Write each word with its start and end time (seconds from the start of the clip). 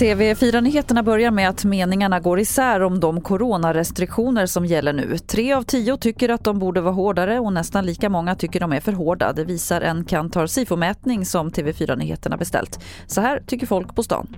TV4-nyheterna 0.00 1.02
börjar 1.02 1.30
med 1.30 1.48
att 1.48 1.64
meningarna 1.64 2.20
går 2.20 2.40
isär 2.40 2.80
om 2.80 3.00
de 3.00 3.20
coronarestriktioner 3.20 4.46
som 4.46 4.66
gäller 4.66 4.92
nu. 4.92 5.18
Tre 5.18 5.52
av 5.52 5.62
tio 5.62 5.96
tycker 5.96 6.28
att 6.28 6.44
de 6.44 6.58
borde 6.58 6.80
vara 6.80 6.94
hårdare 6.94 7.40
och 7.40 7.52
nästan 7.52 7.86
lika 7.86 8.08
många 8.08 8.34
tycker 8.34 8.60
de 8.60 8.72
är 8.72 8.80
för 8.80 8.92
hårda. 8.92 9.32
Det 9.32 9.44
visar 9.44 9.80
en 9.80 10.04
Kantar 10.04 10.46
Sifo-mätning 10.46 11.24
som 11.24 11.50
TV4-nyheterna 11.50 12.36
beställt. 12.36 12.84
Så 13.06 13.20
här 13.20 13.42
tycker 13.46 13.66
folk 13.66 13.94
på 13.94 14.02
stan. 14.02 14.36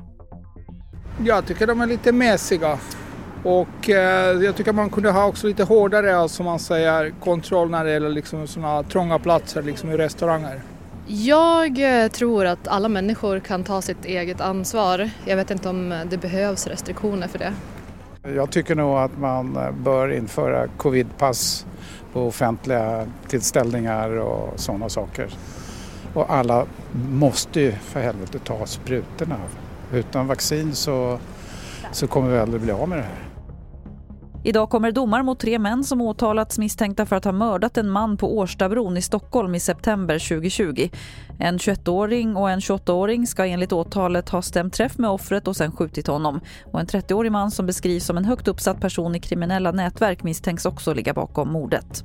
Jag 1.25 1.47
tycker 1.47 1.67
de 1.67 1.81
är 1.81 1.87
lite 1.87 2.13
mässiga. 2.13 2.79
Och 3.45 3.91
eh, 3.91 4.43
jag 4.43 4.57
tycker 4.57 4.73
man 4.73 4.91
kunde 4.91 5.11
ha 5.11 5.27
också 5.27 5.47
lite 5.47 5.65
hårdare, 5.65 6.17
alltså 6.17 6.43
man 6.43 6.59
säger, 6.59 7.13
kontroll 7.21 7.71
när 7.71 7.85
det 7.85 7.91
gäller 7.91 8.11
liksom 8.11 8.47
sådana 8.47 8.83
trånga 8.83 9.19
platser 9.19 9.63
liksom 9.63 9.91
i 9.91 9.97
restauranger. 9.97 10.61
Jag 11.07 12.03
eh, 12.05 12.09
tror 12.09 12.47
att 12.47 12.69
alla 12.69 12.89
människor 12.89 13.41
kan 13.41 13.65
ta 13.65 13.83
sitt 13.83 14.05
eget 14.05 14.41
ansvar. 14.41 15.11
Jag 15.25 15.37
vet 15.37 15.51
inte 15.51 15.69
om 15.69 15.95
det 16.11 16.17
behövs 16.17 16.67
restriktioner 16.67 17.29
för 17.29 17.39
det. 17.39 17.53
Jag 18.35 18.51
tycker 18.51 18.75
nog 18.75 18.99
att 18.99 19.19
man 19.19 19.57
eh, 19.57 19.71
bör 19.71 20.13
införa 20.13 20.67
covidpass 20.67 21.67
på 22.13 22.27
offentliga 22.27 23.07
tillställningar 23.29 24.11
och 24.11 24.61
sådana 24.61 24.89
saker. 24.89 25.29
Och 26.15 26.33
alla 26.33 26.67
måste 27.11 27.61
ju 27.61 27.73
för 27.73 28.01
helvete 28.01 28.39
ta 28.45 28.67
sprutorna. 28.67 29.37
Utan 29.93 30.27
vaccin 30.27 30.75
så, 30.75 31.19
så 31.93 32.07
kommer 32.07 32.31
vi 32.31 32.39
aldrig 32.39 32.63
bli 32.63 32.73
av 32.73 32.89
med 32.89 32.99
det 32.99 33.03
här. 33.03 33.33
Idag 34.45 34.71
kommer 34.71 34.93
domar 34.93 35.23
mot 35.23 35.41
tre 35.41 35.59
män 35.59 35.85
som 35.85 36.01
åtalats 36.01 36.59
misstänkta 36.59 37.07
för 37.07 37.17
att 37.17 37.25
ha 37.25 37.33
mördat 37.33 37.77
en 37.77 37.91
man 37.91 38.17
på 38.17 38.39
Årstabron 38.39 38.97
i 38.97 39.03
Stockholm 39.03 39.55
i 39.55 39.61
september 39.61 40.19
2020. 40.19 40.89
En 41.39 41.59
21-åring 41.59 42.37
och 42.37 42.51
en 42.51 42.61
28-åring 42.61 43.27
ska 43.27 43.47
enligt 43.47 43.73
åtalet 43.73 44.29
ha 44.29 44.43
stämt 44.43 44.75
träff 44.75 44.99
med 44.99 45.11
offret 45.11 45.49
och 45.49 45.57
sen 45.57 45.73
skjutit 45.73 46.07
honom. 46.07 46.41
Och 46.73 46.81
en 46.81 46.87
30-årig 46.87 47.33
man 47.33 47.51
som 47.51 47.67
beskrivs 47.67 48.07
som 48.07 48.17
en 48.17 48.25
högt 48.25 48.49
uppsatt 48.49 48.81
person 48.81 49.15
i 49.15 49.21
kriminella 49.21 49.73
nätverk 49.73 50.23
misstänks 50.23 50.67
också 50.67 50.95
ligga 50.95 51.15
bakom 51.15 51.53
mordet. 51.53 52.05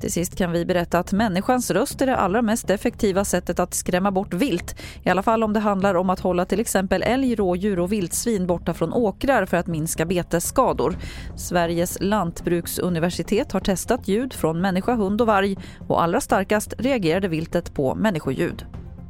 Till 0.00 0.12
sist 0.12 0.36
kan 0.36 0.52
vi 0.52 0.64
berätta 0.64 0.98
att 0.98 1.12
människans 1.12 1.70
röst 1.70 2.02
är 2.02 2.06
det 2.06 2.16
allra 2.16 2.42
mest 2.42 2.70
effektiva 2.70 3.24
sättet 3.24 3.58
att 3.58 3.74
skrämma 3.74 4.10
bort 4.10 4.34
vilt. 4.34 4.76
I 5.02 5.10
alla 5.10 5.22
fall 5.22 5.42
om 5.42 5.52
det 5.52 5.60
handlar 5.60 5.94
om 5.94 6.10
att 6.10 6.20
hålla 6.20 6.44
till 6.44 6.60
exempel 6.60 7.02
älg, 7.02 7.34
rådjur 7.34 7.78
och 7.78 7.92
vildsvin 7.92 8.46
borta 8.46 8.74
från 8.74 8.92
åkrar 8.92 9.46
för 9.46 9.56
att 9.56 9.66
minska 9.66 10.04
betesskador. 10.04 10.96
Sveriges 11.36 11.98
lantbruksuniversitet 12.00 13.52
har 13.52 13.60
testat 13.60 14.08
ljud 14.08 14.32
från 14.32 14.60
människa, 14.60 14.94
hund 14.94 15.20
och 15.20 15.26
varg 15.26 15.56
och 15.88 16.02
allra 16.02 16.20
starkast 16.20 16.74
reagerade 16.78 17.28
viltet 17.28 17.74
på 17.74 17.94
människoljud. 17.94 18.66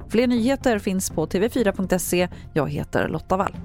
Fler 0.08 0.27
nyheter 0.27 0.78
finns 0.78 1.10
på 1.10 1.27
tv4.se. 1.27 2.28
Jag 2.52 2.70
heter 2.70 3.08
Lotta 3.08 3.36
Wall. 3.36 3.56